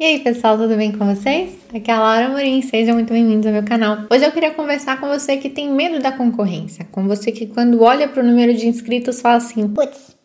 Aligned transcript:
E 0.00 0.04
aí, 0.04 0.20
pessoal, 0.20 0.56
tudo 0.56 0.76
bem 0.76 0.92
com 0.92 1.14
vocês? 1.14 1.50
Aqui 1.74 1.90
é 1.90 1.92
a 1.92 2.00
Laura 2.00 2.30
Morim, 2.30 2.62
sejam 2.62 2.94
muito 2.94 3.12
bem-vindos 3.12 3.44
ao 3.44 3.52
meu 3.52 3.62
canal. 3.62 4.06
Hoje 4.10 4.24
eu 4.24 4.32
queria 4.32 4.50
conversar 4.50 4.98
com 4.98 5.06
você 5.06 5.36
que 5.36 5.50
tem 5.50 5.70
medo 5.70 6.00
da 6.00 6.10
concorrência, 6.10 6.86
com 6.90 7.06
você 7.06 7.30
que 7.30 7.46
quando 7.46 7.82
olha 7.82 8.08
para 8.08 8.22
o 8.22 8.26
número 8.26 8.54
de 8.54 8.66
inscritos 8.66 9.20
fala 9.20 9.36
assim, 9.36 9.68
putz, 9.68 10.16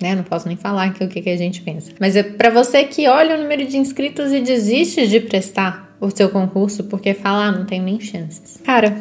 né? 0.00 0.16
Não 0.16 0.24
posso 0.24 0.48
nem 0.48 0.56
falar 0.56 0.86
aqui 0.86 1.04
o 1.04 1.08
que, 1.08 1.22
que 1.22 1.30
a 1.30 1.36
gente 1.36 1.62
pensa. 1.62 1.92
Mas 2.00 2.16
é 2.16 2.24
para 2.24 2.50
você 2.50 2.82
que 2.82 3.06
olha 3.06 3.36
o 3.36 3.40
número 3.40 3.64
de 3.64 3.78
inscritos 3.78 4.32
e 4.32 4.40
desiste 4.40 5.06
de 5.06 5.20
prestar 5.20 5.96
o 6.00 6.10
seu 6.10 6.28
concurso 6.28 6.82
porque 6.82 7.14
fala, 7.14 7.44
ah, 7.44 7.52
não 7.52 7.66
tenho 7.66 7.84
nem 7.84 8.00
chances. 8.00 8.60
Cara, 8.64 9.00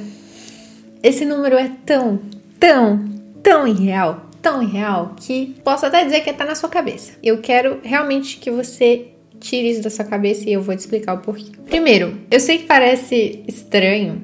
esse 1.02 1.25
número 1.25 1.55
é 1.57 1.71
tão, 1.88 2.20
tão, 2.59 3.04
tão 3.41 3.68
irreal, 3.68 4.27
tão 4.43 4.61
irreal 4.61 5.16
que 5.20 5.55
posso 5.64 5.88
até 5.88 6.05
dizer 6.05 6.21
que 6.21 6.32
tá 6.34 6.45
na 6.45 6.54
sua 6.54 6.70
cabeça. 6.70 7.14
Eu 7.23 7.39
quero 7.39 7.79
realmente 7.84 8.38
que 8.38 8.52
você 8.52 9.16
Tire 9.39 9.69
isso 9.69 9.81
da 9.81 9.89
sua 9.89 10.05
cabeça 10.05 10.49
e 10.49 10.54
eu 10.54 10.61
vou 10.61 10.75
te 10.75 10.79
explicar 10.79 11.15
o 11.15 11.19
porquê. 11.19 11.51
Primeiro, 11.65 12.19
eu 12.29 12.39
sei 12.39 12.59
que 12.59 12.65
parece 12.65 13.43
estranho, 13.47 14.23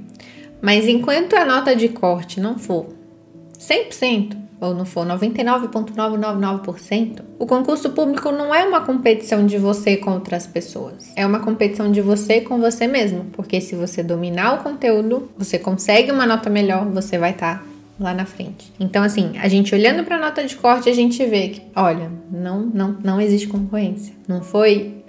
mas 0.61 0.87
enquanto 0.87 1.35
a 1.35 1.45
nota 1.45 1.75
de 1.75 1.89
corte 1.89 2.39
não 2.39 2.57
for 2.57 2.87
100%, 3.59 4.43
ou 4.63 4.73
não 4.73 4.85
for 4.85 5.05
99,999%, 5.05 7.21
o 7.37 7.45
concurso 7.45 7.89
público 7.89 8.31
não 8.31 8.55
é 8.55 8.63
uma 8.63 8.79
competição 8.81 9.45
de 9.45 9.57
você 9.57 9.97
com 9.97 10.11
outras 10.11 10.47
pessoas. 10.47 11.11
É 11.17 11.25
uma 11.25 11.41
competição 11.41 11.91
de 11.91 11.99
você 11.99 12.39
com 12.39 12.57
você 12.59 12.87
mesmo. 12.87 13.25
Porque 13.33 13.59
se 13.59 13.75
você 13.75 14.01
dominar 14.01 14.53
o 14.53 14.63
conteúdo, 14.63 15.29
você 15.37 15.59
consegue 15.59 16.09
uma 16.11 16.25
nota 16.25 16.49
melhor, 16.49 16.85
você 16.85 17.17
vai 17.17 17.31
estar 17.31 17.59
tá 17.59 17.65
lá 18.03 18.13
na 18.13 18.25
frente. 18.25 18.71
Então, 18.79 19.01
assim, 19.01 19.33
a 19.39 19.47
gente 19.47 19.73
olhando 19.73 20.03
para 20.03 20.17
a 20.17 20.19
nota 20.19 20.43
de 20.45 20.55
corte, 20.55 20.89
a 20.89 20.93
gente 20.93 21.25
vê 21.25 21.49
que, 21.49 21.61
olha, 21.75 22.11
não, 22.29 22.61
não, 22.61 22.97
não 23.03 23.21
existe 23.21 23.47
concorrência. 23.47 24.13
Não 24.27 24.41
foi 24.41 25.03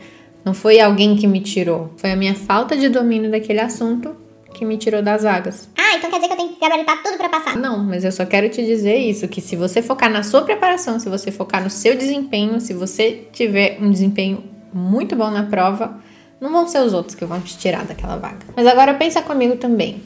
não 0.44 0.52
foi 0.52 0.78
alguém 0.78 1.16
que 1.16 1.26
me 1.26 1.40
tirou, 1.40 1.90
foi 1.96 2.12
a 2.12 2.16
minha 2.16 2.34
falta 2.34 2.76
de 2.76 2.90
domínio 2.90 3.30
daquele 3.30 3.60
assunto 3.60 4.14
que 4.52 4.64
me 4.64 4.77
tirou 4.77 5.02
das 5.02 5.22
vagas. 5.22 5.69
Ah, 5.77 5.96
então 5.96 6.10
quer 6.10 6.16
dizer 6.16 6.28
que 6.28 6.32
eu 6.34 6.36
tenho 6.36 6.48
que 6.50 6.60
gabaritar 6.60 7.02
tudo 7.02 7.16
para 7.16 7.30
passar? 7.30 7.56
Não, 7.56 7.82
mas 7.82 8.04
eu 8.04 8.12
só 8.12 8.27
quero 8.27 8.48
te 8.50 8.64
dizer 8.64 8.97
isso, 8.97 9.26
que 9.26 9.41
se 9.41 9.56
você 9.56 9.80
focar 9.80 10.10
na 10.10 10.22
sua 10.22 10.42
preparação, 10.42 11.00
se 11.00 11.08
você 11.08 11.32
focar 11.32 11.62
no 11.62 11.70
seu 11.70 11.97
desempenho, 11.97 12.60
se 12.60 12.74
você 12.74 13.26
tiver 13.32 13.78
um 13.80 13.91
desempenho 13.91 14.44
muito 14.72 15.16
bom 15.16 15.30
na 15.30 15.44
prova, 15.44 15.98
não 16.41 16.52
vão 16.52 16.69
ser 16.69 16.80
os 16.80 16.92
outros 16.92 17.14
que 17.14 17.24
vão 17.24 17.41
te 17.41 17.56
tirar 17.56 17.84
daquela 17.84 18.16
vaga. 18.16 18.47
Mas 18.54 18.66
agora 18.66 18.94
pensa 18.94 19.22
comigo 19.22 19.56
também. 19.56 20.02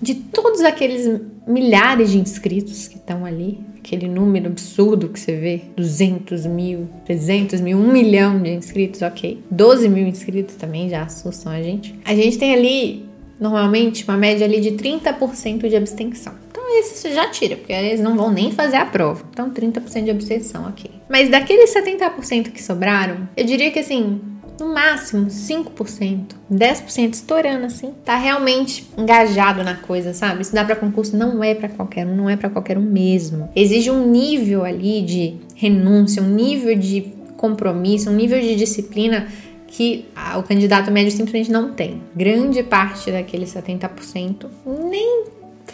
De 0.00 0.14
todos 0.14 0.60
aqueles 0.60 1.20
milhares 1.46 2.10
de 2.10 2.18
inscritos 2.18 2.88
que 2.88 2.96
estão 2.96 3.24
ali, 3.24 3.58
aquele 3.78 4.08
número 4.08 4.46
absurdo 4.46 5.08
que 5.08 5.18
você 5.18 5.36
vê, 5.36 5.62
200 5.76 6.44
mil, 6.46 6.88
300 7.04 7.60
mil, 7.60 7.78
1 7.78 7.92
milhão 7.92 8.42
de 8.42 8.50
inscritos, 8.50 9.00
ok. 9.02 9.42
12 9.50 9.88
mil 9.88 10.06
inscritos 10.06 10.56
também 10.56 10.88
já 10.88 11.02
assustam 11.02 11.52
a 11.52 11.62
gente. 11.62 11.94
A 12.04 12.14
gente 12.14 12.36
tem 12.36 12.52
ali, 12.52 13.06
normalmente, 13.40 14.04
uma 14.04 14.16
média 14.16 14.44
ali 14.44 14.60
de 14.60 14.72
30% 14.72 15.68
de 15.68 15.76
abstenção. 15.76 16.34
Então 16.50 16.64
esse 16.80 16.96
você 16.96 17.12
já 17.12 17.30
tira, 17.30 17.56
porque 17.56 17.72
eles 17.72 18.00
não 18.00 18.16
vão 18.16 18.30
nem 18.30 18.50
fazer 18.50 18.76
a 18.76 18.84
prova. 18.84 19.24
Então 19.30 19.50
30% 19.50 20.04
de 20.04 20.10
abstenção, 20.10 20.66
ok. 20.66 20.90
Mas 21.08 21.30
daqueles 21.30 21.72
70% 21.72 22.50
que 22.50 22.62
sobraram, 22.62 23.28
eu 23.36 23.44
diria 23.44 23.70
que 23.70 23.78
assim, 23.78 24.20
no 24.58 24.72
máximo 24.72 25.26
5%, 25.26 26.34
10% 26.50 27.12
estourando 27.12 27.66
assim, 27.66 27.92
tá 28.04 28.16
realmente 28.16 28.88
engajado 28.96 29.62
na 29.62 29.74
coisa, 29.74 30.14
sabe? 30.14 30.42
Estudar 30.42 30.64
para 30.64 30.76
concurso 30.76 31.16
não 31.16 31.42
é 31.42 31.54
para 31.54 31.68
qualquer 31.68 32.06
um, 32.06 32.16
não 32.16 32.30
é 32.30 32.36
para 32.36 32.48
qualquer 32.48 32.78
um 32.78 32.82
mesmo. 32.82 33.48
Exige 33.54 33.90
um 33.90 34.10
nível 34.10 34.64
ali 34.64 35.02
de 35.02 35.36
renúncia, 35.54 36.22
um 36.22 36.30
nível 36.30 36.76
de 36.76 37.12
compromisso, 37.36 38.10
um 38.10 38.14
nível 38.14 38.40
de 38.40 38.56
disciplina 38.56 39.26
que 39.68 40.06
o 40.38 40.42
candidato 40.42 40.90
médio 40.90 41.10
simplesmente 41.12 41.50
não 41.50 41.72
tem. 41.72 42.00
Grande 42.14 42.62
parte 42.62 43.10
daqueles 43.10 43.52
70% 43.52 44.46
nem 44.64 45.24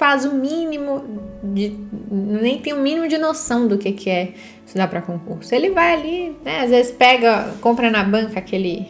faz 0.03 0.25
o 0.25 0.35
mínimo 0.35 1.23
de 1.45 1.73
nem 2.11 2.59
tem 2.59 2.73
o 2.73 2.81
mínimo 2.81 3.07
de 3.07 3.17
noção 3.19 3.69
do 3.69 3.79
que, 3.79 3.93
que 3.93 4.11
é 4.11 4.33
estudar 4.67 4.89
para 4.89 5.01
concurso. 5.01 5.55
Ele 5.55 5.71
vai 5.71 5.93
ali, 5.93 6.37
né, 6.45 6.63
às 6.63 6.71
vezes 6.71 6.91
pega, 6.91 7.55
compra 7.61 7.89
na 7.89 8.03
banca 8.03 8.41
aquele 8.41 8.89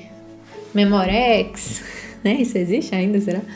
Memorex, 0.72 1.82
né? 2.24 2.36
Isso 2.40 2.56
existe 2.56 2.94
ainda, 2.94 3.20
será? 3.20 3.42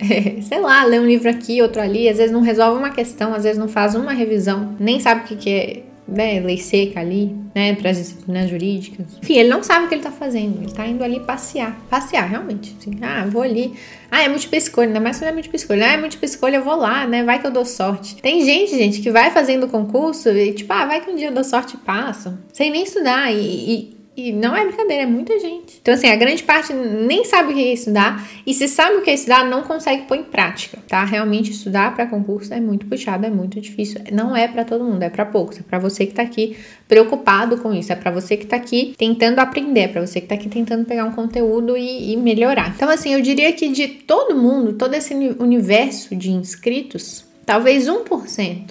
É, 0.00 0.40
sei 0.40 0.58
lá, 0.58 0.84
lê 0.84 0.98
um 0.98 1.04
livro 1.04 1.28
aqui, 1.28 1.60
outro 1.60 1.82
ali, 1.82 2.08
às 2.08 2.16
vezes 2.16 2.32
não 2.32 2.40
resolve 2.40 2.78
uma 2.78 2.90
questão, 2.90 3.34
às 3.34 3.42
vezes 3.42 3.58
não 3.58 3.68
faz 3.68 3.94
uma 3.94 4.12
revisão, 4.12 4.74
nem 4.80 4.98
sabe 4.98 5.20
o 5.20 5.24
que, 5.24 5.36
que 5.36 5.50
é 5.50 5.82
né, 6.08 6.40
lei 6.40 6.58
seca 6.58 7.00
ali, 7.00 7.34
né, 7.54 7.74
para 7.74 7.90
as 7.90 7.96
disciplinas 7.96 8.48
jurídicas. 8.48 9.06
Enfim, 9.22 9.38
ele 9.38 9.48
não 9.48 9.62
sabe 9.62 9.86
o 9.86 9.88
que 9.88 9.94
ele 9.94 10.02
tá 10.02 10.12
fazendo, 10.12 10.62
ele 10.62 10.72
tá 10.72 10.86
indo 10.86 11.02
ali 11.02 11.20
passear, 11.20 11.76
passear 11.90 12.28
realmente, 12.28 12.76
assim, 12.78 12.92
ah, 13.02 13.26
vou 13.28 13.42
ali, 13.42 13.74
ah, 14.10 14.22
é 14.22 14.28
múltipla 14.28 14.56
escolha, 14.56 14.86
ainda 14.88 15.00
mais 15.00 15.18
quando 15.18 15.30
é 15.30 15.32
múltipla 15.32 15.56
escolha, 15.56 15.86
ah, 15.86 15.92
é 15.92 15.96
múltipla 15.96 16.26
escolha, 16.26 16.56
eu 16.56 16.64
vou 16.64 16.76
lá, 16.76 17.06
né, 17.06 17.24
vai 17.24 17.40
que 17.40 17.46
eu 17.46 17.50
dou 17.50 17.64
sorte. 17.64 18.16
Tem 18.16 18.44
gente, 18.44 18.76
gente, 18.76 19.00
que 19.00 19.10
vai 19.10 19.30
fazendo 19.30 19.66
concurso 19.68 20.28
e 20.28 20.52
tipo, 20.52 20.72
ah, 20.72 20.86
vai 20.86 21.00
que 21.00 21.10
um 21.10 21.16
dia 21.16 21.28
eu 21.28 21.34
dou 21.34 21.44
sorte 21.44 21.74
e 21.74 21.78
passo, 21.78 22.38
sem 22.52 22.70
nem 22.70 22.84
estudar 22.84 23.32
e, 23.32 23.40
e 23.40 23.95
e 24.16 24.32
não 24.32 24.56
é 24.56 24.64
brincadeira, 24.64 25.02
é 25.02 25.06
muita 25.06 25.38
gente. 25.38 25.78
Então, 25.82 25.92
assim, 25.92 26.08
a 26.08 26.16
grande 26.16 26.42
parte 26.42 26.72
nem 26.72 27.24
sabe 27.24 27.52
o 27.52 27.54
que 27.54 27.62
é 27.62 27.72
estudar. 27.74 28.26
E 28.46 28.54
se 28.54 28.66
sabe 28.66 28.96
o 28.96 29.02
que 29.02 29.10
é 29.10 29.14
estudar, 29.14 29.44
não 29.44 29.62
consegue 29.62 30.04
pôr 30.04 30.16
em 30.16 30.24
prática, 30.24 30.78
tá? 30.88 31.04
Realmente, 31.04 31.50
estudar 31.50 31.94
para 31.94 32.06
concurso 32.06 32.54
é 32.54 32.58
muito 32.58 32.86
puxado, 32.86 33.26
é 33.26 33.30
muito 33.30 33.60
difícil. 33.60 34.00
Não 34.10 34.34
é 34.34 34.48
para 34.48 34.64
todo 34.64 34.82
mundo, 34.82 35.02
é 35.02 35.10
para 35.10 35.26
poucos. 35.26 35.58
É 35.58 35.62
para 35.62 35.78
você 35.78 36.06
que 36.06 36.14
tá 36.14 36.22
aqui 36.22 36.56
preocupado 36.88 37.58
com 37.58 37.74
isso. 37.74 37.92
É 37.92 37.96
para 37.96 38.10
você 38.10 38.38
que 38.38 38.46
tá 38.46 38.56
aqui 38.56 38.94
tentando 38.96 39.38
aprender. 39.38 39.80
É 39.80 39.88
pra 39.88 40.06
você 40.06 40.18
que 40.18 40.26
tá 40.26 40.34
aqui 40.34 40.48
tentando 40.48 40.86
pegar 40.86 41.04
um 41.04 41.12
conteúdo 41.12 41.76
e, 41.76 42.12
e 42.12 42.16
melhorar. 42.16 42.72
Então, 42.74 42.88
assim, 42.88 43.12
eu 43.12 43.20
diria 43.20 43.52
que 43.52 43.68
de 43.68 43.86
todo 43.86 44.34
mundo, 44.34 44.72
todo 44.72 44.94
esse 44.94 45.12
universo 45.14 46.16
de 46.16 46.30
inscritos, 46.30 47.26
talvez 47.44 47.86
1% 47.86 48.70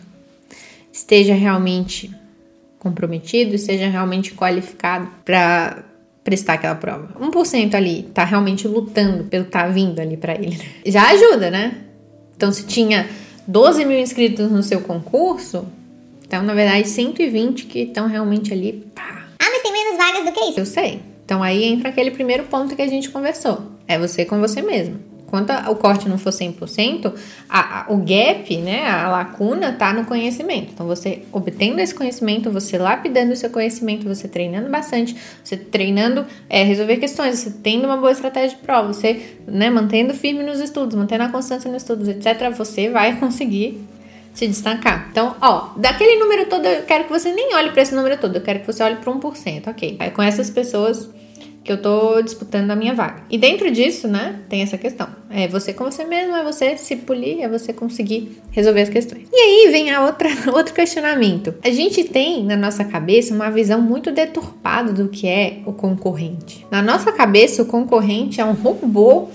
esteja 0.92 1.36
realmente 1.36 2.10
comprometido 2.86 3.56
e 3.56 3.58
seja 3.58 3.88
realmente 3.88 4.36
qualificado 4.36 5.10
para 5.26 5.84
prestar 6.24 6.54
aquela 6.54 6.76
prova. 6.76 7.10
1% 7.20 7.74
ali 7.74 8.04
tá 8.14 8.24
realmente 8.24 8.68
lutando 8.68 9.24
pelo 9.24 9.46
tá 9.46 9.68
vindo 9.68 10.00
ali 10.00 10.16
para 10.16 10.36
ele. 10.36 10.62
Já 10.86 11.10
ajuda, 11.10 11.50
né? 11.50 11.78
Então, 12.38 12.52
se 12.52 12.66
tinha 12.66 13.10
12 13.48 13.86
mil 13.86 14.00
inscritos 14.00 14.52
no 14.52 14.62
seu 14.62 14.82
concurso, 14.82 15.66
então, 16.28 16.44
na 16.44 16.54
verdade, 16.54 16.88
120 16.88 17.66
que 17.66 17.80
estão 17.80 18.08
realmente 18.08 18.54
ali. 18.54 18.86
Pá. 18.94 19.26
Ah, 19.40 19.50
mas 19.52 19.62
tem 19.64 19.72
menos 19.72 19.98
vagas 19.98 20.26
do 20.26 20.32
que 20.32 20.46
isso. 20.52 20.60
Eu 20.60 20.66
sei. 20.66 21.02
Então, 21.24 21.42
aí 21.42 21.64
entra 21.64 21.90
aquele 21.90 22.12
primeiro 22.12 22.44
ponto 22.44 22.76
que 22.76 22.82
a 22.82 22.88
gente 22.88 23.10
conversou. 23.10 23.64
É 23.88 23.98
você 23.98 24.26
com 24.26 24.40
você 24.40 24.62
mesmo. 24.62 25.00
Enquanto 25.28 25.50
o 25.72 25.76
corte 25.76 26.08
não 26.08 26.18
for 26.18 26.32
100%, 26.32 27.12
a, 27.50 27.82
a, 27.82 27.92
o 27.92 27.98
gap, 27.98 28.56
né, 28.58 28.88
a 28.88 29.10
lacuna 29.10 29.74
tá 29.74 29.92
no 29.92 30.06
conhecimento. 30.06 30.72
Então, 30.74 30.86
você 30.86 31.24
obtendo 31.32 31.82
esse 31.82 31.94
conhecimento, 31.94 32.52
você 32.52 32.78
lapidando 32.78 33.34
o 33.34 33.36
seu 33.36 33.50
conhecimento, 33.50 34.08
você 34.08 34.28
treinando 34.28 34.70
bastante, 34.70 35.16
você 35.44 35.58
treinando 35.58 36.26
é, 36.48 36.64
resolver 36.64 36.98
questões, 36.98 37.40
você 37.40 37.52
tendo 37.52 37.86
uma 37.86 37.98
boa 37.98 38.12
estratégia 38.12 38.56
de 38.56 38.64
prova, 38.64 38.94
você 38.94 39.38
né, 39.48 39.70
mantendo 39.70 40.14
firme 40.14 40.44
nos 40.44 40.60
estudos, 40.60 40.96
mantendo 40.96 41.24
a 41.24 41.30
constância 41.30 41.72
nos 41.72 41.82
estudos, 41.82 42.08
etc., 42.08 42.52
você 42.56 42.90
vai 42.90 43.18
conseguir 43.20 43.84
se 44.34 44.48
destacar. 44.48 45.08
Então, 45.10 45.36
ó, 45.42 45.70
daquele 45.78 46.20
número 46.20 46.46
todo, 46.46 46.66
eu 46.66 46.84
quero 46.84 47.06
que 47.06 47.10
você 47.10 47.32
nem 47.32 47.56
olhe 47.56 47.72
para 47.72 47.82
esse 47.82 47.96
número 47.96 48.18
todo, 48.18 48.36
eu 48.36 48.42
quero 48.42 48.60
que 48.60 48.68
você 48.68 48.84
olhe 48.84 48.98
para 48.98 49.12
1%, 49.12 49.68
ok? 49.68 49.96
Aí, 49.98 50.12
com 50.12 50.22
essas 50.22 50.50
pessoas 50.50 51.10
que 51.66 51.72
eu 51.72 51.82
tô 51.82 52.22
disputando 52.22 52.70
a 52.70 52.76
minha 52.76 52.94
vaga. 52.94 53.24
E 53.28 53.40
dentro 53.40 53.72
disso, 53.72 54.08
né, 54.08 54.40
tem 54.48 54.62
essa 54.62 54.78
questão. 54.78 55.10
É 55.32 55.48
você 55.48 55.74
com 55.74 55.86
você 55.86 56.06
mesmo, 56.06 56.36
é 56.36 56.44
você 56.44 56.78
se 56.78 56.96
polir, 56.96 57.42
é 57.42 57.50
você 57.50 57.74
conseguir 57.74 58.40
resolver 58.52 58.84
as 58.84 58.90
questões. 58.90 59.28
E 59.34 59.36
aí 59.36 59.72
vem 59.72 59.90
a 59.90 60.06
outra, 60.06 60.30
outro 60.54 60.76
questionamento. 60.76 61.56
A 61.64 61.72
gente 61.72 62.04
tem 62.04 62.44
na 62.44 62.56
nossa 62.56 62.86
cabeça 62.86 63.34
uma 63.34 63.50
visão 63.50 63.82
muito 63.82 64.12
deturpada 64.12 64.94
do 64.94 65.10
que 65.10 65.28
é 65.28 65.62
o 65.66 65.74
concorrente. 65.74 66.64
Na 66.70 66.84
nossa 66.84 67.12
cabeça, 67.12 67.64
o 67.64 67.66
concorrente 67.66 68.40
é 68.40 68.46
um 68.46 68.54
robô 68.54 69.30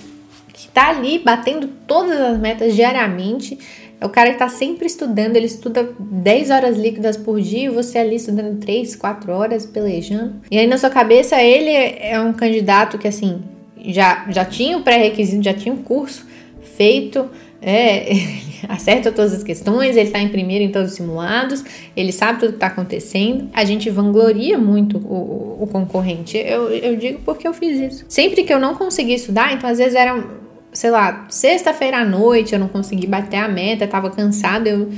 que 0.52 0.68
tá 0.68 0.90
ali 0.90 1.18
batendo 1.18 1.68
todas 1.84 2.16
as 2.16 2.38
metas 2.38 2.76
diariamente, 2.76 3.58
é 4.00 4.06
o 4.06 4.08
cara 4.08 4.32
que 4.32 4.38
tá 4.38 4.48
sempre 4.48 4.86
estudando, 4.86 5.36
ele 5.36 5.44
estuda 5.44 5.92
10 5.98 6.50
horas 6.50 6.76
líquidas 6.78 7.18
por 7.18 7.38
dia 7.38 7.66
e 7.66 7.68
você 7.68 7.98
ali 7.98 8.16
estudando 8.16 8.58
3, 8.58 8.96
4 8.96 9.30
horas, 9.30 9.66
pelejando. 9.66 10.36
E 10.50 10.58
aí 10.58 10.66
na 10.66 10.78
sua 10.78 10.88
cabeça 10.88 11.40
ele 11.42 11.70
é 11.70 12.18
um 12.18 12.32
candidato 12.32 12.96
que 12.96 13.06
assim, 13.06 13.42
já, 13.84 14.24
já 14.30 14.44
tinha 14.44 14.78
o 14.78 14.82
pré-requisito, 14.82 15.42
já 15.44 15.52
tinha 15.52 15.74
o 15.74 15.78
um 15.78 15.82
curso 15.82 16.26
feito, 16.62 17.28
é, 17.60 18.10
acerta 18.70 19.12
todas 19.12 19.34
as 19.34 19.42
questões, 19.42 19.94
ele 19.96 20.06
está 20.06 20.18
em 20.18 20.28
primeiro 20.28 20.64
em 20.64 20.72
todos 20.72 20.92
os 20.92 20.96
simulados, 20.96 21.62
ele 21.94 22.10
sabe 22.10 22.40
tudo 22.40 22.52
que 22.52 22.56
está 22.56 22.68
acontecendo. 22.68 23.50
A 23.52 23.66
gente 23.66 23.90
vangloria 23.90 24.56
muito 24.56 24.96
o, 24.96 25.62
o 25.62 25.66
concorrente. 25.66 26.38
Eu, 26.38 26.70
eu 26.70 26.96
digo 26.96 27.20
porque 27.22 27.46
eu 27.46 27.52
fiz 27.52 27.78
isso. 27.78 28.06
Sempre 28.08 28.44
que 28.44 28.52
eu 28.52 28.58
não 28.58 28.74
conseguia 28.74 29.16
estudar, 29.16 29.52
então 29.52 29.68
às 29.68 29.76
vezes 29.76 29.94
era 29.94 30.40
sei 30.72 30.90
lá, 30.90 31.26
sexta-feira 31.28 31.98
à 31.98 32.04
noite 32.04 32.52
eu 32.52 32.58
não 32.58 32.68
consegui 32.68 33.06
bater 33.06 33.38
a 33.38 33.48
meta, 33.48 33.86
tava 33.86 34.10
cansada, 34.10 34.68
eu 34.68 34.90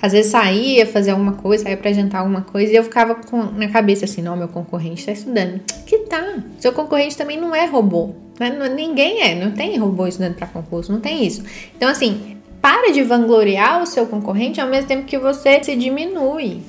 às 0.00 0.12
vezes 0.12 0.32
saía 0.32 0.86
fazer 0.86 1.12
alguma 1.12 1.32
coisa, 1.32 1.64
saía 1.64 1.76
pra 1.78 1.92
jantar 1.92 2.18
alguma 2.18 2.42
coisa, 2.42 2.72
e 2.72 2.76
eu 2.76 2.84
ficava 2.84 3.14
com, 3.14 3.42
na 3.52 3.68
cabeça 3.68 4.04
assim, 4.04 4.20
não, 4.20 4.36
meu 4.36 4.48
concorrente 4.48 5.06
tá 5.06 5.12
estudando. 5.12 5.60
Que 5.86 6.00
tá? 6.00 6.42
Seu 6.58 6.72
concorrente 6.72 7.16
também 7.16 7.40
não 7.40 7.54
é 7.54 7.64
robô. 7.64 8.10
Né? 8.38 8.50
Ninguém 8.68 9.22
é, 9.22 9.34
não 9.34 9.52
tem 9.52 9.78
robô 9.78 10.06
estudando 10.06 10.34
para 10.34 10.46
concurso, 10.46 10.92
não 10.92 11.00
tem 11.00 11.24
isso. 11.24 11.42
Então, 11.74 11.88
assim, 11.88 12.36
para 12.60 12.92
de 12.92 13.02
vangloriar 13.02 13.82
o 13.82 13.86
seu 13.86 14.06
concorrente 14.06 14.60
ao 14.60 14.68
mesmo 14.68 14.88
tempo 14.88 15.06
que 15.06 15.16
você 15.16 15.62
se 15.62 15.74
diminui. 15.74 16.60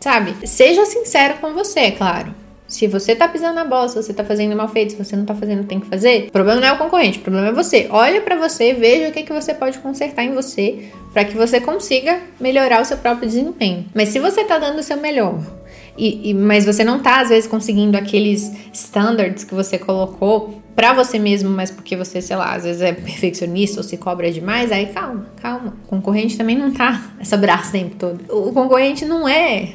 Sabe? 0.00 0.46
Seja 0.46 0.84
sincero 0.84 1.36
com 1.40 1.54
você, 1.54 1.80
é 1.80 1.90
claro. 1.92 2.34
Se 2.68 2.86
você 2.86 3.14
tá 3.14 3.28
pisando 3.28 3.54
na 3.54 3.64
bola, 3.64 3.88
se 3.88 3.94
você 3.94 4.12
tá 4.12 4.24
fazendo 4.24 4.56
mal 4.56 4.68
feito, 4.68 4.92
se 4.92 4.98
você 4.98 5.14
não 5.14 5.24
tá 5.24 5.34
fazendo 5.34 5.60
o 5.60 5.62
que 5.62 5.68
tem 5.68 5.80
que 5.80 5.86
fazer, 5.86 6.26
o 6.28 6.32
problema 6.32 6.60
não 6.60 6.68
é 6.68 6.72
o 6.72 6.78
concorrente, 6.78 7.18
o 7.18 7.22
problema 7.22 7.48
é 7.48 7.52
você. 7.52 7.86
Olha 7.90 8.20
para 8.20 8.36
você, 8.36 8.72
veja 8.72 9.08
o 9.08 9.12
que, 9.12 9.22
que 9.22 9.32
você 9.32 9.54
pode 9.54 9.78
consertar 9.78 10.24
em 10.24 10.34
você 10.34 10.90
para 11.12 11.24
que 11.24 11.36
você 11.36 11.60
consiga 11.60 12.20
melhorar 12.40 12.82
o 12.82 12.84
seu 12.84 12.96
próprio 12.96 13.28
desempenho. 13.28 13.86
Mas 13.94 14.08
se 14.08 14.18
você 14.18 14.44
tá 14.44 14.58
dando 14.58 14.80
o 14.80 14.82
seu 14.82 14.96
melhor, 14.96 15.40
e, 15.96 16.30
e, 16.30 16.34
mas 16.34 16.66
você 16.66 16.84
não 16.84 17.00
tá 17.00 17.20
às 17.20 17.30
vezes 17.30 17.48
conseguindo 17.48 17.96
aqueles 17.96 18.52
standards 18.72 19.44
que 19.44 19.54
você 19.54 19.78
colocou 19.78 20.60
para 20.74 20.92
você 20.92 21.18
mesmo, 21.18 21.48
mas 21.48 21.70
porque 21.70 21.96
você, 21.96 22.20
sei 22.20 22.36
lá, 22.36 22.54
às 22.54 22.64
vezes 22.64 22.82
é 22.82 22.92
perfeccionista 22.92 23.80
ou 23.80 23.82
se 23.82 23.96
cobra 23.96 24.30
demais, 24.30 24.70
aí 24.70 24.86
calma, 24.86 25.26
calma. 25.40 25.74
O 25.84 25.88
concorrente 25.88 26.36
também 26.36 26.56
não 26.56 26.70
tá 26.70 27.12
essa 27.18 27.36
braça 27.36 27.70
o 27.70 27.72
tempo 27.72 27.96
todo. 27.96 28.24
O 28.28 28.52
concorrente 28.52 29.06
não 29.06 29.26
é 29.26 29.70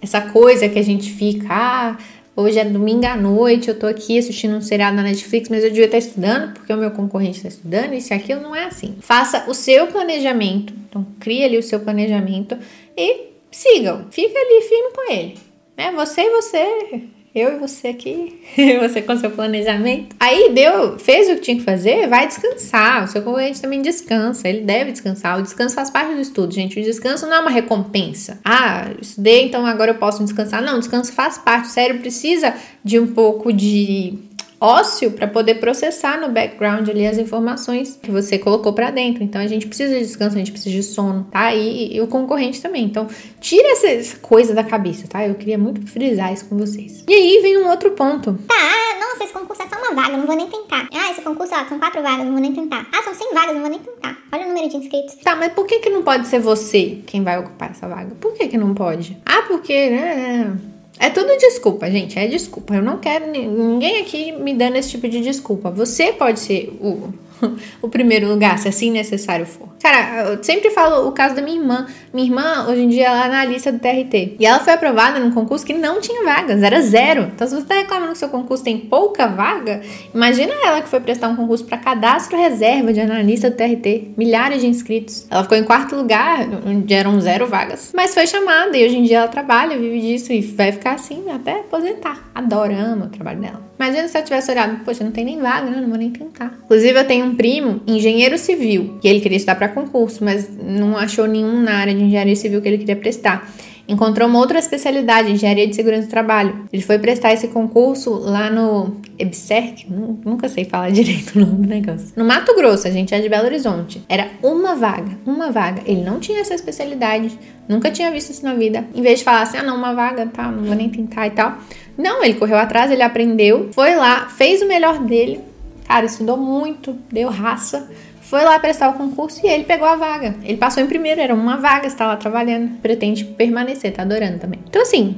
essa 0.00 0.20
coisa 0.22 0.68
que 0.68 0.78
a 0.78 0.82
gente 0.82 1.12
fica, 1.12 1.48
ah, 1.50 1.96
Hoje 2.40 2.56
é 2.56 2.64
domingo 2.64 3.04
à 3.04 3.16
noite, 3.16 3.66
eu 3.66 3.76
tô 3.76 3.84
aqui 3.88 4.16
assistindo 4.16 4.54
um 4.54 4.60
seriado 4.60 4.94
na 4.94 5.02
Netflix, 5.02 5.48
mas 5.48 5.64
eu 5.64 5.70
devia 5.70 5.86
estar 5.86 5.98
estudando 5.98 6.52
porque 6.54 6.72
o 6.72 6.76
meu 6.76 6.92
concorrente 6.92 7.38
está 7.38 7.48
estudando. 7.48 7.94
Isso 7.94 8.12
e 8.12 8.14
aquilo 8.14 8.40
não 8.40 8.54
é 8.54 8.66
assim. 8.66 8.94
Faça 9.00 9.50
o 9.50 9.54
seu 9.54 9.88
planejamento. 9.88 10.72
Então, 10.88 11.04
crie 11.18 11.44
ali 11.44 11.58
o 11.58 11.62
seu 11.64 11.80
planejamento 11.80 12.56
e 12.96 13.30
sigam. 13.50 14.06
Fica 14.12 14.38
ali 14.38 14.62
firme 14.68 14.92
com 14.94 15.12
ele. 15.12 15.34
Né? 15.76 15.90
Você 15.96 16.20
e 16.20 16.30
você 16.30 17.02
eu 17.34 17.56
e 17.56 17.58
você 17.58 17.88
aqui, 17.88 18.40
você 18.80 19.02
com 19.02 19.16
seu 19.16 19.30
planejamento. 19.30 20.16
Aí 20.18 20.52
deu, 20.52 20.98
fez 20.98 21.28
o 21.28 21.34
que 21.34 21.40
tinha 21.40 21.56
que 21.58 21.62
fazer, 21.62 22.08
vai 22.08 22.26
descansar. 22.26 23.04
O 23.04 23.08
seu 23.08 23.22
concorrente 23.22 23.60
também 23.60 23.82
descansa, 23.82 24.48
ele 24.48 24.62
deve 24.62 24.92
descansar. 24.92 25.38
O 25.38 25.42
descanso 25.42 25.74
faz 25.74 25.90
parte 25.90 26.14
do 26.14 26.20
estudo, 26.20 26.52
gente. 26.52 26.78
O 26.78 26.82
descanso 26.82 27.26
não 27.26 27.36
é 27.36 27.40
uma 27.40 27.50
recompensa. 27.50 28.40
Ah, 28.44 28.88
estudei, 29.00 29.44
então 29.44 29.66
agora 29.66 29.92
eu 29.92 29.96
posso 29.96 30.22
descansar. 30.24 30.62
Não, 30.62 30.76
o 30.76 30.78
descanso 30.78 31.12
faz 31.12 31.38
parte. 31.38 31.68
O 31.68 31.70
cérebro 31.70 32.02
precisa 32.02 32.54
de 32.82 32.98
um 32.98 33.06
pouco 33.08 33.52
de 33.52 34.18
ósseo 34.60 35.12
para 35.12 35.26
poder 35.26 35.56
processar 35.56 36.20
no 36.20 36.28
background 36.30 36.88
ali 36.88 37.06
as 37.06 37.18
informações 37.18 37.98
que 38.02 38.10
você 38.10 38.38
colocou 38.38 38.72
para 38.72 38.90
dentro. 38.90 39.22
Então 39.22 39.40
a 39.40 39.46
gente 39.46 39.66
precisa 39.66 39.94
de 39.94 40.00
descanso, 40.00 40.36
a 40.36 40.38
gente 40.38 40.52
precisa 40.52 40.74
de 40.74 40.82
sono, 40.82 41.26
tá? 41.30 41.54
E, 41.54 41.96
e 41.96 42.00
o 42.00 42.06
concorrente 42.06 42.60
também. 42.60 42.84
Então 42.84 43.06
tira 43.40 43.68
essa 43.68 44.16
coisa 44.18 44.54
da 44.54 44.64
cabeça, 44.64 45.06
tá? 45.08 45.26
Eu 45.26 45.34
queria 45.34 45.58
muito 45.58 45.86
frisar 45.86 46.32
isso 46.32 46.46
com 46.46 46.56
vocês. 46.56 47.04
E 47.08 47.12
aí 47.12 47.40
vem 47.42 47.58
um 47.58 47.68
outro 47.68 47.92
ponto. 47.92 48.38
Tá, 48.46 48.98
nossa, 49.00 49.24
esse 49.24 49.32
concurso 49.32 49.62
é 49.62 49.68
só 49.68 49.76
uma 49.76 49.94
vaga, 49.94 50.16
não 50.16 50.26
vou 50.26 50.36
nem 50.36 50.48
tentar. 50.48 50.88
Ah, 50.92 51.10
esse 51.10 51.22
concurso, 51.22 51.54
ó, 51.54 51.64
são 51.68 51.78
quatro 51.78 52.02
vagas, 52.02 52.24
não 52.24 52.32
vou 52.32 52.40
nem 52.40 52.52
tentar. 52.52 52.86
Ah, 52.92 53.02
são 53.02 53.14
100 53.14 53.34
vagas, 53.34 53.54
não 53.54 53.60
vou 53.62 53.70
nem 53.70 53.80
tentar. 53.80 54.18
Olha 54.32 54.44
o 54.44 54.48
número 54.48 54.68
de 54.68 54.76
inscritos. 54.76 55.14
Tá, 55.16 55.34
mas 55.34 55.52
por 55.52 55.66
que 55.66 55.78
que 55.78 55.90
não 55.90 56.02
pode 56.02 56.26
ser 56.26 56.38
você 56.40 56.98
quem 57.06 57.22
vai 57.22 57.38
ocupar 57.38 57.70
essa 57.70 57.88
vaga? 57.88 58.14
Por 58.20 58.34
que 58.34 58.48
que 58.48 58.58
não 58.58 58.74
pode? 58.74 59.16
Ah, 59.24 59.42
porque, 59.42 59.90
né? 59.90 60.56
É 60.98 61.10
tudo 61.10 61.36
desculpa, 61.38 61.90
gente. 61.90 62.18
É 62.18 62.26
desculpa. 62.26 62.74
Eu 62.74 62.82
não 62.82 62.98
quero 62.98 63.30
ninguém 63.30 64.00
aqui 64.00 64.32
me 64.32 64.54
dando 64.54 64.76
esse 64.76 64.90
tipo 64.90 65.08
de 65.08 65.20
desculpa. 65.20 65.70
Você 65.70 66.12
pode 66.12 66.40
ser 66.40 66.76
o, 66.80 67.12
o 67.80 67.88
primeiro 67.88 68.28
lugar, 68.28 68.58
se 68.58 68.68
assim 68.68 68.90
necessário 68.90 69.46
for. 69.46 69.68
Cara, 69.80 70.30
eu 70.30 70.42
sempre 70.42 70.70
falo 70.70 71.08
o 71.08 71.12
caso 71.12 71.34
da 71.34 71.42
minha 71.42 71.58
irmã. 71.58 71.86
Minha 72.12 72.26
irmã, 72.26 72.66
hoje 72.68 72.82
em 72.82 72.88
dia, 72.88 73.06
ela 73.06 73.26
é 73.26 73.28
na 73.28 73.44
lista 73.44 73.70
do 73.70 73.78
TRT. 73.78 74.36
E 74.38 74.46
ela 74.46 74.58
foi 74.60 74.72
aprovada 74.72 75.20
num 75.20 75.30
concurso 75.30 75.64
que 75.64 75.72
não 75.72 76.00
tinha 76.00 76.24
vagas, 76.24 76.62
era 76.62 76.80
zero. 76.82 77.30
Então, 77.34 77.46
se 77.46 77.54
você 77.54 77.64
tá 77.64 77.74
reclamando 77.74 78.12
que 78.12 78.18
seu 78.18 78.28
concurso 78.28 78.64
tem 78.64 78.78
pouca 78.78 79.26
vaga, 79.26 79.80
imagina 80.14 80.52
ela 80.64 80.82
que 80.82 80.88
foi 80.88 81.00
prestar 81.00 81.28
um 81.28 81.36
concurso 81.36 81.64
para 81.64 81.78
cadastro 81.78 82.36
reserva 82.36 82.92
de 82.92 83.00
analista 83.00 83.50
do 83.50 83.56
TRT, 83.56 84.14
milhares 84.16 84.60
de 84.60 84.66
inscritos. 84.66 85.26
Ela 85.30 85.42
ficou 85.42 85.56
em 85.56 85.64
quarto 85.64 85.94
lugar, 85.94 86.46
onde 86.66 86.92
eram 86.92 87.20
zero 87.20 87.46
vagas. 87.46 87.92
Mas 87.94 88.14
foi 88.14 88.26
chamada 88.26 88.76
e 88.76 88.84
hoje 88.84 88.96
em 88.96 89.04
dia 89.04 89.18
ela 89.18 89.28
trabalha, 89.28 89.78
vive 89.78 90.00
disso 90.00 90.32
e 90.32 90.40
vai 90.40 90.72
ficar 90.72 90.92
assim 90.92 91.24
até 91.30 91.60
aposentar. 91.60 92.30
Adora, 92.34 92.74
ama 92.74 93.06
o 93.06 93.08
trabalho 93.08 93.40
dela. 93.40 93.68
Imagina 93.78 94.08
se 94.08 94.16
ela 94.16 94.26
tivesse 94.26 94.50
olhado, 94.50 94.84
poxa, 94.84 95.04
não 95.04 95.12
tem 95.12 95.24
nem 95.24 95.38
vaga, 95.38 95.70
né? 95.70 95.80
Não 95.80 95.88
vou 95.88 95.96
nem 95.96 96.10
tentar. 96.10 96.52
Inclusive, 96.64 96.98
eu 96.98 97.06
tenho 97.06 97.26
um 97.26 97.36
primo, 97.36 97.80
engenheiro 97.86 98.36
civil, 98.36 98.98
que 99.00 99.06
ele 99.06 99.20
queria 99.20 99.36
estudar 99.36 99.54
para 99.68 99.82
concurso, 99.82 100.24
mas 100.24 100.48
não 100.62 100.96
achou 100.96 101.26
nenhum 101.26 101.62
na 101.62 101.74
área 101.74 101.94
de 101.94 102.02
engenharia 102.02 102.36
civil 102.36 102.60
que 102.60 102.68
ele 102.68 102.78
queria 102.78 102.96
prestar. 102.96 103.48
Encontrou 103.88 104.28
uma 104.28 104.38
outra 104.38 104.58
especialidade, 104.58 105.32
engenharia 105.32 105.66
de 105.66 105.74
segurança 105.74 106.02
do 106.02 106.10
trabalho. 106.10 106.66
Ele 106.70 106.82
foi 106.82 106.98
prestar 106.98 107.32
esse 107.32 107.48
concurso 107.48 108.10
lá 108.10 108.50
no 108.50 108.98
EBSERC, 109.18 109.86
nunca 109.88 110.46
sei 110.46 110.66
falar 110.66 110.90
direito 110.92 111.36
o 111.36 111.40
nome 111.40 111.66
do 111.66 111.68
negócio. 111.68 112.08
No 112.14 112.22
Mato 112.22 112.54
Grosso, 112.54 112.86
a 112.86 112.90
gente 112.90 113.14
é 113.14 113.20
de 113.20 113.30
Belo 113.30 113.46
Horizonte. 113.46 114.02
Era 114.06 114.28
uma 114.42 114.74
vaga, 114.74 115.16
uma 115.24 115.50
vaga. 115.50 115.80
Ele 115.86 116.02
não 116.02 116.20
tinha 116.20 116.40
essa 116.40 116.54
especialidade, 116.54 117.38
nunca 117.66 117.90
tinha 117.90 118.10
visto 118.10 118.30
isso 118.30 118.44
na 118.44 118.52
vida. 118.52 118.84
Em 118.94 119.00
vez 119.00 119.20
de 119.20 119.24
falar 119.24 119.40
assim, 119.40 119.56
ah, 119.56 119.62
não, 119.62 119.76
uma 119.76 119.94
vaga, 119.94 120.26
tá, 120.26 120.52
não 120.52 120.64
vou 120.64 120.74
nem 120.74 120.90
tentar 120.90 121.26
e 121.26 121.30
tal. 121.30 121.56
Não, 121.96 122.22
ele 122.22 122.34
correu 122.34 122.58
atrás, 122.58 122.90
ele 122.90 123.02
aprendeu, 123.02 123.70
foi 123.72 123.94
lá, 123.94 124.28
fez 124.28 124.60
o 124.60 124.68
melhor 124.68 124.98
dele. 125.02 125.40
Cara, 125.86 126.04
estudou 126.04 126.36
muito, 126.36 126.94
deu 127.10 127.30
raça 127.30 127.88
foi 128.28 128.44
lá 128.44 128.58
prestar 128.58 128.90
o 128.90 128.92
concurso 128.92 129.40
e 129.42 129.48
ele 129.48 129.64
pegou 129.64 129.88
a 129.88 129.96
vaga. 129.96 130.36
Ele 130.44 130.58
passou 130.58 130.82
em 130.82 130.86
primeiro, 130.86 131.18
era 131.18 131.34
uma 131.34 131.56
vaga, 131.56 131.86
está 131.86 132.06
lá 132.06 132.14
trabalhando, 132.14 132.78
pretende 132.80 133.24
permanecer, 133.24 133.90
tá 133.90 134.02
adorando 134.02 134.38
também. 134.38 134.60
Então, 134.68 134.82
assim, 134.82 135.16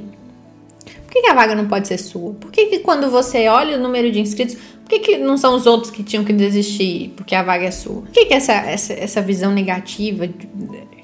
por 0.85 1.12
que, 1.12 1.23
que 1.23 1.27
a 1.29 1.35
vaga 1.35 1.57
não 1.57 1.67
pode 1.67 1.89
ser 1.89 1.99
sua? 1.99 2.35
Por 2.35 2.53
que, 2.53 2.67
que 2.67 2.79
quando 2.79 3.11
você 3.11 3.49
olha 3.49 3.77
o 3.77 3.81
número 3.81 4.12
de 4.12 4.21
inscritos, 4.21 4.55
por 4.55 4.89
que, 4.89 5.01
que 5.01 5.19
não 5.19 5.37
são 5.37 5.57
os 5.57 5.67
outros 5.67 5.91
que 5.91 6.05
tinham 6.05 6.25
que 6.25 6.33
desistir 6.33 7.12
porque 7.17 7.35
a 7.35 7.43
vaga 7.43 7.65
é 7.65 7.73
sua? 7.73 8.03
Por 8.03 8.12
que, 8.12 8.27
que 8.27 8.35
essa, 8.35 8.53
essa, 8.53 8.93
essa 8.93 9.21
visão 9.21 9.51
negativa 9.51 10.29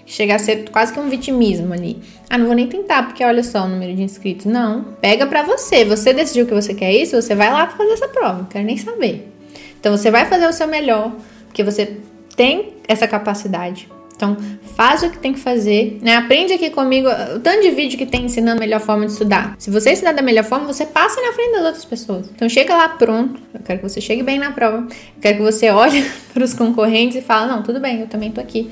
chega 0.06 0.36
a 0.36 0.38
ser 0.38 0.70
quase 0.70 0.92
que 0.92 1.00
um 1.00 1.08
vitimismo 1.08 1.72
ali? 1.72 1.98
Ah, 2.30 2.38
não 2.38 2.46
vou 2.46 2.54
nem 2.54 2.68
tentar 2.68 3.02
porque 3.02 3.24
olha 3.24 3.42
só 3.42 3.64
o 3.64 3.68
número 3.68 3.92
de 3.96 4.02
inscritos. 4.02 4.46
Não, 4.46 4.94
pega 5.00 5.26
pra 5.26 5.42
você. 5.42 5.84
Você 5.84 6.12
decidiu 6.12 6.46
que 6.46 6.54
você 6.54 6.72
quer 6.72 6.92
isso, 6.92 7.20
você 7.20 7.34
vai 7.34 7.50
lá 7.50 7.66
fazer 7.66 7.94
essa 7.94 8.06
prova, 8.06 8.38
não 8.38 8.44
quero 8.44 8.64
nem 8.64 8.76
saber. 8.76 9.32
Então 9.80 9.96
você 9.96 10.08
vai 10.08 10.24
fazer 10.26 10.46
o 10.46 10.52
seu 10.52 10.68
melhor 10.68 11.12
porque 11.56 11.64
você 11.64 11.96
tem 12.36 12.74
essa 12.86 13.08
capacidade. 13.08 13.88
Então, 14.14 14.36
faz 14.76 15.02
o 15.02 15.10
que 15.10 15.18
tem 15.18 15.32
que 15.32 15.38
fazer, 15.38 15.98
né? 16.02 16.16
Aprende 16.16 16.52
aqui 16.52 16.68
comigo 16.68 17.08
o 17.08 17.40
tanto 17.40 17.62
de 17.62 17.70
vídeo 17.70 17.96
que 17.96 18.04
tem 18.04 18.26
ensinando 18.26 18.58
a 18.58 18.60
melhor 18.60 18.80
forma 18.80 19.06
de 19.06 19.12
estudar. 19.12 19.54
Se 19.58 19.70
você 19.70 19.92
estudar 19.92 20.12
da 20.12 20.20
melhor 20.20 20.44
forma, 20.44 20.66
você 20.66 20.84
passa 20.84 21.18
na 21.22 21.32
frente 21.32 21.52
das 21.52 21.64
outras 21.64 21.84
pessoas. 21.86 22.28
Então, 22.34 22.46
chega 22.46 22.76
lá 22.76 22.90
pronto. 22.90 23.40
Eu 23.54 23.60
quero 23.60 23.78
que 23.78 23.88
você 23.88 24.02
chegue 24.02 24.22
bem 24.22 24.38
na 24.38 24.52
prova. 24.52 24.86
Eu 24.86 25.20
quero 25.20 25.38
que 25.38 25.42
você 25.42 25.70
olhe 25.70 26.04
para 26.34 26.44
os 26.44 26.52
concorrentes 26.52 27.16
e 27.16 27.22
fale: 27.22 27.50
Não, 27.50 27.62
tudo 27.62 27.80
bem, 27.80 28.00
eu 28.00 28.06
também 28.06 28.30
tô 28.30 28.40
aqui 28.40 28.70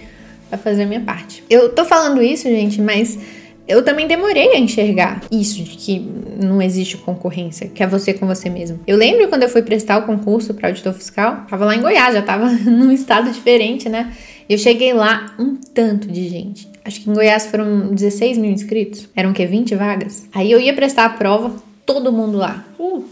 para 0.51 0.59
fazer 0.59 0.83
a 0.83 0.87
minha 0.87 1.01
parte. 1.01 1.43
Eu 1.49 1.71
tô 1.71 1.87
falando 1.87 2.23
isso, 2.23 2.45
gente, 2.45 2.83
mas 2.83 3.19
eu 3.67 3.83
também 3.83 4.07
demorei 4.07 4.49
a 4.49 4.59
enxergar 4.59 5.23
isso 5.31 5.63
de 5.63 5.71
que 5.77 5.99
não 6.43 6.61
existe 6.61 6.97
concorrência, 6.99 7.69
que 7.69 7.83
é 7.83 7.87
você 7.87 8.13
com 8.13 8.27
você 8.27 8.51
mesmo. 8.51 8.81
Eu 8.87 8.97
lembro 8.97 9.29
quando 9.29 9.45
eu 9.45 9.49
fui 9.49 9.63
prestar 9.63 9.99
o 9.99 10.03
concurso 10.03 10.53
para 10.53 10.69
auditor 10.69 10.93
fiscal, 10.93 11.45
tava 11.49 11.65
lá 11.65 11.75
em 11.75 11.81
Goiás, 11.81 12.15
já 12.15 12.23
tava 12.23 12.51
num 12.69 12.93
estado 12.93 13.31
diferente, 13.31 13.89
né? 13.89 14.13
Eu 14.49 14.59
cheguei 14.59 14.93
lá, 14.93 15.35
um 15.39 15.57
tanto 15.57 16.09
de 16.09 16.29
gente. 16.29 16.69
Acho 16.85 17.01
que 17.01 17.09
em 17.09 17.15
Goiás 17.15 17.47
foram 17.47 17.95
16 17.95 18.37
mil 18.37 18.51
inscritos. 18.51 19.09
Eram 19.17 19.31
o 19.31 19.33
quê? 19.33 19.47
20 19.47 19.75
vagas? 19.75 20.29
Aí 20.35 20.53
eu 20.53 20.61
ia 20.61 20.75
prestar 20.75 21.07
a 21.07 21.09
prova, 21.09 21.57
todo 21.87 22.13
mundo 22.13 22.37
lá. 22.37 22.63
Uh, 22.79 23.03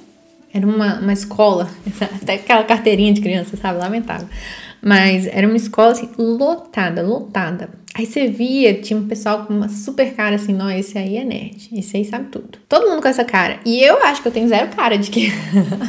era 0.52 0.66
uma, 0.66 1.00
uma 1.00 1.12
escola, 1.14 1.71
até 2.21 2.35
aquela 2.35 2.64
carteirinha 2.64 3.14
de 3.14 3.23
criança, 3.23 3.56
sabe? 3.56 3.78
Lamentável. 3.78 4.28
Mas 4.82 5.26
era 5.26 5.47
uma 5.47 5.56
escola 5.56 5.92
assim, 5.92 6.11
lotada, 6.18 7.02
lotada. 7.02 7.71
Aí 7.94 8.06
você 8.06 8.26
via, 8.26 8.80
tinha 8.80 8.99
um 8.99 9.06
pessoal 9.06 9.44
com 9.44 9.52
uma 9.52 9.68
super 9.68 10.14
cara 10.14 10.37
assim, 10.37 10.54
não, 10.54 10.70
esse 10.70 10.96
aí 10.96 11.18
é 11.18 11.25
nerd, 11.25 11.68
esse 11.75 11.96
aí 11.96 12.04
sabe 12.06 12.28
tudo. 12.30 12.58
Todo 12.66 12.88
mundo 12.88 13.02
com 13.02 13.08
essa 13.08 13.25
cara. 13.25 13.58
E 13.66 13.82
eu 13.82 14.02
acho 14.02 14.22
que 14.22 14.28
eu 14.28 14.32
tenho 14.32 14.49
zero 14.49 14.68
cara 14.68 14.96
de 14.96 15.11
que 15.11 15.30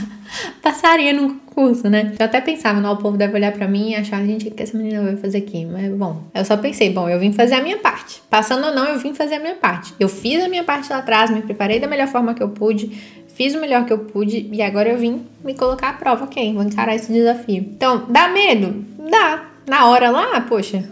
passaria 0.62 1.14
num 1.14 1.40
curso, 1.40 1.90
né? 1.90 2.14
Eu 2.20 2.26
até 2.26 2.42
pensava, 2.42 2.82
não, 2.82 2.94
o 2.94 2.98
povo 2.98 3.16
deve 3.16 3.36
olhar 3.36 3.54
para 3.54 3.70
mim 3.70 3.92
e 3.92 3.96
achar, 3.96 4.22
gente, 4.26 4.50
o 4.50 4.52
que 4.52 4.64
essa 4.64 4.78
menina 4.78 5.02
vai 5.02 5.16
fazer 5.16 5.38
aqui? 5.38 5.66
Mas, 5.66 5.94
bom, 5.94 6.24
eu 6.34 6.44
só 6.44 6.58
pensei, 6.58 6.90
bom, 6.90 7.08
eu 7.08 7.18
vim 7.18 7.32
fazer 7.32 7.56
a 7.56 7.62
minha 7.62 7.78
parte. 7.78 8.22
Passando 8.30 8.68
ou 8.68 8.76
não, 8.76 8.86
eu 8.86 9.00
vim 9.00 9.14
fazer 9.14 9.36
a 9.36 9.40
minha 9.40 9.56
parte. 9.56 9.94
Eu 9.98 10.10
fiz 10.10 10.44
a 10.44 10.50
minha 10.50 10.64
parte 10.64 10.90
lá 10.90 10.98
atrás, 10.98 11.30
me 11.32 11.42
preparei 11.42 11.80
da 11.80 11.88
melhor 11.88 12.08
forma 12.10 12.34
que 12.34 12.44
eu 12.44 12.50
pude, 12.50 12.92
fiz 13.34 13.56
o 13.56 13.62
melhor 13.62 13.86
que 13.86 13.94
eu 13.94 14.00
pude 14.00 14.50
e 14.52 14.62
agora 14.62 14.90
eu 14.90 14.98
vim 14.98 15.26
me 15.42 15.54
colocar 15.54 15.90
à 15.90 15.94
prova, 15.94 16.26
ok? 16.26 16.54
Vou 16.54 16.64
encarar 16.64 16.96
esse 16.96 17.14
desafio. 17.14 17.60
Então, 17.60 18.06
dá 18.10 18.28
medo? 18.28 18.84
Dá. 19.10 19.46
Na 19.66 19.88
hora 19.88 20.10
lá, 20.10 20.42
poxa, 20.42 20.84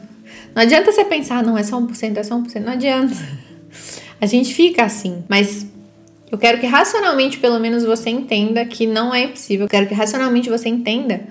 não 0.53 0.63
adianta 0.63 0.91
você 0.91 1.05
pensar, 1.05 1.43
não, 1.43 1.57
é 1.57 1.63
só 1.63 1.79
1%, 1.79 2.17
é 2.17 2.23
só 2.23 2.35
1%. 2.35 2.59
Não 2.61 2.73
adianta. 2.73 3.15
A 4.19 4.25
gente 4.25 4.53
fica 4.53 4.83
assim, 4.83 5.23
mas 5.27 5.65
eu 6.31 6.37
quero 6.37 6.59
que 6.59 6.67
racionalmente, 6.67 7.39
pelo 7.39 7.59
menos, 7.59 7.83
você 7.83 8.09
entenda 8.09 8.63
que 8.65 8.85
não 8.85 9.13
é 9.13 9.27
possível. 9.27 9.65
Eu 9.65 9.69
quero 9.69 9.87
que 9.87 9.93
racionalmente 9.93 10.49
você 10.49 10.69
entenda 10.69 11.21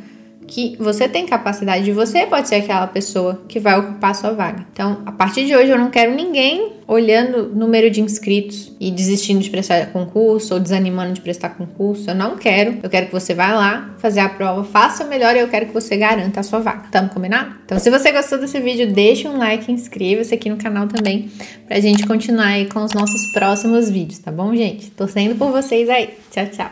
que 0.51 0.77
você 0.81 1.09
tem 1.09 1.25
capacidade 1.25 1.89
e 1.89 1.93
você 1.93 2.27
pode 2.27 2.49
ser 2.49 2.57
aquela 2.57 2.89
pessoa 2.89 3.41
que 3.49 3.61
vai 3.61 3.79
ocupar 3.79 4.15
sua 4.17 4.33
vaga. 4.33 4.67
Então, 4.73 5.01
a 5.07 5.13
partir 5.13 5.47
de 5.47 5.55
hoje, 5.55 5.71
eu 5.71 5.79
não 5.79 5.91
quero 5.91 6.13
ninguém 6.13 6.73
olhando 6.89 7.53
o 7.53 7.55
número 7.55 7.89
de 7.89 8.01
inscritos 8.01 8.73
e 8.81 8.91
desistindo 8.91 9.41
de 9.41 9.49
prestar 9.49 9.87
concurso 9.93 10.53
ou 10.53 10.59
desanimando 10.59 11.13
de 11.13 11.21
prestar 11.21 11.51
concurso. 11.51 12.11
Eu 12.11 12.17
não 12.17 12.37
quero. 12.37 12.79
Eu 12.83 12.91
quero 12.91 13.07
que 13.07 13.13
você 13.13 13.33
vá 13.33 13.53
lá 13.53 13.95
fazer 13.99 14.19
a 14.19 14.29
prova, 14.29 14.65
faça 14.65 15.05
o 15.05 15.09
melhor 15.09 15.37
e 15.37 15.39
eu 15.39 15.47
quero 15.47 15.67
que 15.67 15.73
você 15.73 15.97
garanta 15.97 16.41
a 16.41 16.43
sua 16.43 16.59
vaga. 16.59 16.89
Tamo 16.91 17.11
combinado? 17.11 17.55
Então, 17.65 17.79
se 17.79 17.89
você 17.89 18.11
gostou 18.11 18.39
desse 18.39 18.59
vídeo, 18.59 18.93
deixa 18.93 19.29
um 19.29 19.39
like, 19.39 19.71
inscreva-se 19.71 20.35
aqui 20.35 20.51
no 20.51 20.57
canal 20.57 20.89
também 20.89 21.31
pra 21.69 21.79
gente 21.79 22.05
continuar 22.05 22.47
aí 22.47 22.67
com 22.67 22.83
os 22.83 22.93
nossos 22.93 23.31
próximos 23.33 23.89
vídeos, 23.89 24.19
tá 24.19 24.33
bom, 24.33 24.53
gente? 24.53 24.91
Torcendo 24.91 25.37
por 25.37 25.53
vocês 25.53 25.89
aí. 25.89 26.11
Tchau, 26.33 26.47
tchau. 26.47 26.71